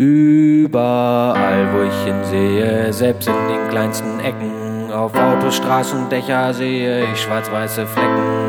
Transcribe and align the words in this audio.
Überall, 0.00 1.68
wo 1.74 1.82
ich 1.82 2.04
hinsehe, 2.06 2.90
selbst 2.90 3.28
in 3.28 3.34
den 3.34 3.68
kleinsten 3.68 4.18
Ecken, 4.20 4.90
auf 4.90 5.14
Autos, 5.14 5.56
Straßen, 5.56 6.08
Dächer 6.08 6.54
sehe 6.54 7.04
ich 7.12 7.20
schwarz-weiße 7.20 7.86
Flecken. 7.86 8.39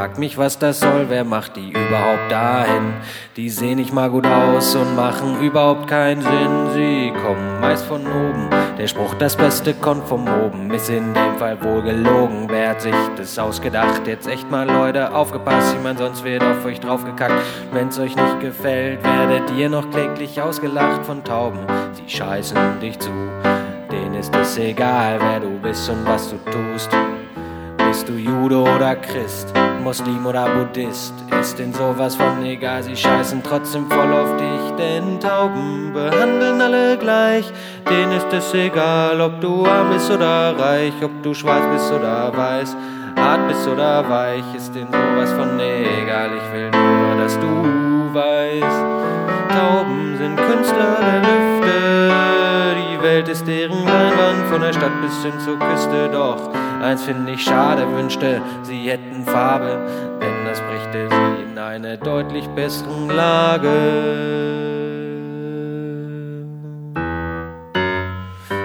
Ich 0.00 0.06
frag 0.06 0.18
mich, 0.18 0.38
was 0.38 0.58
das 0.58 0.80
soll, 0.80 1.10
wer 1.10 1.24
macht 1.24 1.56
die 1.56 1.72
überhaupt 1.72 2.32
dahin? 2.32 2.94
Die 3.36 3.50
sehen 3.50 3.76
nicht 3.76 3.92
mal 3.92 4.08
gut 4.08 4.26
aus 4.26 4.74
und 4.74 4.96
machen 4.96 5.42
überhaupt 5.42 5.88
keinen 5.88 6.22
Sinn. 6.22 6.70
Sie 6.72 7.12
kommen 7.22 7.60
meist 7.60 7.84
von 7.84 8.06
oben. 8.06 8.48
Der 8.78 8.86
Spruch, 8.86 9.12
das 9.16 9.36
Beste 9.36 9.74
kommt 9.74 10.08
vom 10.08 10.26
oben, 10.26 10.70
ist 10.70 10.88
in 10.88 11.12
dem 11.12 11.36
Fall 11.36 11.62
wohl 11.62 11.82
gelogen. 11.82 12.46
Wer 12.48 12.70
hat 12.70 12.80
sich 12.80 12.94
das 13.18 13.38
ausgedacht? 13.38 14.06
Jetzt 14.06 14.26
echt 14.26 14.50
mal, 14.50 14.66
Leute, 14.66 15.14
aufgepasst, 15.14 15.74
jemand 15.74 15.98
sonst 15.98 16.24
wird 16.24 16.42
auf 16.42 16.64
euch 16.64 16.80
draufgekackt. 16.80 17.34
Wenn's 17.70 17.98
euch 17.98 18.16
nicht 18.16 18.40
gefällt, 18.40 19.04
werdet 19.04 19.50
ihr 19.50 19.68
noch 19.68 19.90
kläglich 19.90 20.40
ausgelacht 20.40 21.04
von 21.04 21.22
Tauben. 21.24 21.58
Sie 21.92 22.08
scheißen 22.08 22.80
dich 22.80 22.98
zu. 22.98 23.10
Denen 23.92 24.14
ist 24.14 24.34
es 24.34 24.56
egal, 24.56 25.18
wer 25.20 25.40
du 25.40 25.58
bist 25.58 25.90
und 25.90 26.06
was 26.06 26.30
du 26.30 26.36
tust. 26.50 26.88
Bist 27.76 28.08
du 28.08 28.12
Jude 28.12 28.56
oder 28.56 28.94
Christ, 28.94 29.52
Muslim 29.82 30.26
oder 30.26 30.46
Buddhist, 30.48 31.14
ist 31.40 31.58
denn 31.58 31.72
sowas 31.72 32.14
von 32.14 32.44
egal, 32.44 32.82
sie 32.82 32.96
scheißen 32.96 33.42
trotzdem 33.42 33.90
voll 33.90 34.12
auf 34.12 34.36
dich, 34.36 34.76
denn 34.78 35.18
Tauben 35.18 35.92
behandeln 35.92 36.60
alle 36.60 36.98
gleich, 36.98 37.50
denen 37.88 38.12
ist 38.12 38.32
es 38.32 38.52
egal, 38.54 39.20
ob 39.20 39.40
du 39.40 39.66
arm 39.66 39.90
bist 39.90 40.10
oder 40.10 40.58
reich, 40.58 40.92
ob 41.02 41.22
du 41.22 41.34
schwarz 41.34 41.64
bist 41.72 41.90
oder 41.92 42.30
weiß, 42.36 42.76
hart 43.16 43.48
bist 43.48 43.66
oder 43.66 44.08
weich, 44.08 44.44
ist 44.54 44.74
denn 44.74 44.86
sowas 44.86 45.32
von 45.32 45.58
egal, 45.58 46.30
ich 46.36 46.52
will 46.52 46.70
nur, 46.70 47.22
dass 47.22 47.38
du 47.38 48.14
weißt, 48.14 48.84
Tauben 49.48 50.16
sind 50.18 50.36
Künstler 50.36 50.98
der 51.00 51.20
Lüfte, 51.20 52.14
die 52.76 53.02
Welt 53.02 53.28
ist 53.28 53.46
deren 53.46 53.84
Leinwand, 53.84 54.48
von 54.50 54.60
der 54.60 54.72
Stadt 54.72 55.00
bis 55.02 55.22
hin 55.22 55.40
zur 55.40 55.58
Küste, 55.58 56.08
doch 56.12 56.50
Eins 56.80 57.02
finde 57.04 57.32
ich 57.32 57.44
schade, 57.44 57.86
wünschte, 57.94 58.40
sie 58.62 58.90
hätten 58.90 59.24
Farbe, 59.24 59.86
denn 60.18 60.46
das 60.46 60.62
brächte 60.62 61.08
sie 61.10 61.42
in 61.42 61.58
eine 61.58 61.98
deutlich 61.98 62.48
bessere 62.48 63.12
Lage. 63.12 63.68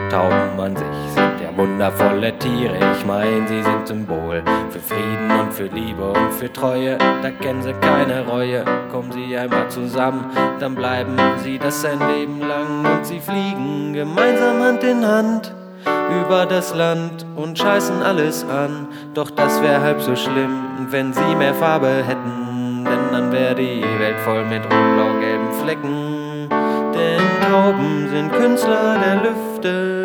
Tauben 0.10 0.60
an 0.62 0.78
sich 0.78 1.14
sind 1.14 1.42
ja 1.42 1.58
wundervolle 1.58 2.38
Tiere, 2.40 2.78
ich 2.98 3.06
mein, 3.06 3.46
sie 3.48 3.62
sind 3.62 3.86
Symbol 3.86 4.42
für 4.70 4.80
Frieden 4.80 5.32
und 5.38 5.54
für 5.54 5.66
Liebe 5.66 6.10
und 6.14 6.34
für 6.34 6.52
Treue. 6.54 6.98
Da 6.98 7.32
kennen 7.32 7.62
sie 7.62 7.74
keine 7.74 8.26
Reue, 8.26 8.64
kommen 8.94 9.12
sie 9.12 9.38
einmal 9.38 9.68
zusammen, 9.68 10.32
dann 10.62 10.74
bleiben 10.74 11.18
sie 11.44 11.60
das 11.60 11.84
ein 11.84 12.00
Leben 12.00 12.40
lang. 12.40 12.86
Und 12.86 13.06
sie 13.06 13.20
fliegen 13.20 13.92
gemeinsam 13.92 14.62
Hand 14.62 14.84
in 14.86 15.06
Hand 15.06 15.65
über 16.10 16.46
das 16.46 16.74
Land 16.76 17.26
und 17.36 17.58
scheißen 17.58 18.02
alles 18.02 18.44
an. 18.44 18.88
Doch 19.14 19.30
das 19.30 19.62
wär 19.62 19.82
halb 19.82 20.02
so 20.02 20.16
schlimm, 20.16 20.88
wenn 20.90 21.14
sie 21.14 21.36
mehr 21.36 21.54
Farbe 21.54 22.04
hätten, 22.06 22.86
denn 22.86 23.12
dann 23.12 23.32
wär 23.32 23.54
die 23.56 23.84
Welt 24.00 24.20
voll 24.20 24.46
mit 24.46 24.64
rot-blau-gelben 24.64 25.54
Flecken. 25.64 26.50
Denn 26.94 27.22
Tauben 27.50 28.10
sind 28.10 28.32
Künstler 28.32 28.98
der 28.98 29.16
Lüfte, 29.24 30.04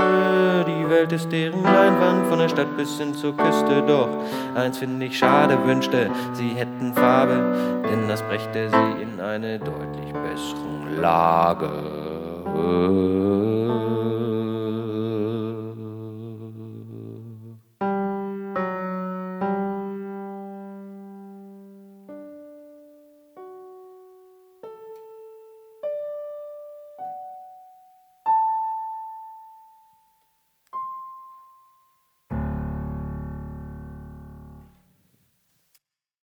die 0.67 0.91
Welt 0.91 1.13
ist 1.13 1.31
deren 1.31 1.63
Leinwand 1.63 2.27
von 2.27 2.39
der 2.39 2.49
Stadt 2.49 2.77
bis 2.77 2.99
hin 2.99 3.15
zur 3.15 3.37
Küste. 3.37 3.83
Doch 3.87 4.09
eins 4.55 4.79
finde 4.79 5.07
ich 5.07 5.19
schade, 5.19 5.59
wünschte, 5.65 6.11
sie 6.33 6.51
hätten 6.51 6.93
Farbe, 6.95 7.83
denn 7.89 8.09
das 8.09 8.23
brächte 8.23 8.69
sie 8.69 9.03
in 9.03 9.21
eine 9.21 9.59
deutlich 9.59 10.13
bessere 10.13 11.01
Lage. 11.01 11.71